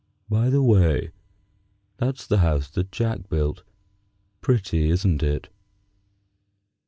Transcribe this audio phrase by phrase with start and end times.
[0.29, 1.11] By the way,
[1.97, 3.61] that's the house that Jack built.
[4.41, 5.49] Pretty, isn't it?"